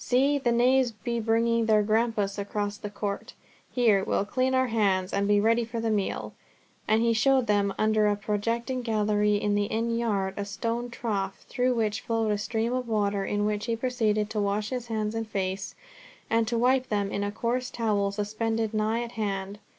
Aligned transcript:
"See, 0.03 0.39
the 0.39 0.51
knaves 0.51 0.89
be 0.93 1.19
bringing 1.19 1.67
their 1.67 1.83
grampus 1.83 2.39
across 2.39 2.75
the 2.79 2.89
court. 2.89 3.35
Here, 3.71 4.03
we'll 4.03 4.25
clean 4.25 4.55
our 4.55 4.65
hands, 4.65 5.13
and 5.13 5.27
be 5.27 5.39
ready 5.39 5.63
for 5.63 5.79
the 5.79 5.91
meal;" 5.91 6.33
and 6.87 7.03
he 7.03 7.13
showed 7.13 7.45
them, 7.45 7.71
under 7.77 8.07
a 8.07 8.15
projecting 8.15 8.81
gallery 8.81 9.35
in 9.35 9.53
the 9.53 9.65
inn 9.65 9.95
yard 9.95 10.33
a 10.37 10.45
stone 10.45 10.89
trough, 10.89 11.41
through 11.47 11.75
which 11.75 12.01
flowed 12.01 12.31
a 12.31 12.39
stream 12.39 12.73
of 12.73 12.87
water, 12.87 13.23
in 13.23 13.45
which 13.45 13.67
he 13.67 13.75
proceeded 13.75 14.27
to 14.31 14.39
wash 14.39 14.71
his 14.71 14.87
hands 14.87 15.13
and 15.13 15.27
face, 15.27 15.75
and 16.31 16.47
to 16.47 16.57
wipe 16.57 16.89
them 16.89 17.11
in 17.11 17.23
a 17.23 17.31
coarse 17.31 17.69
towel 17.69 18.11
suspended 18.11 18.73
nigh 18.73 19.03
at 19.03 19.11
hand. 19.11 19.59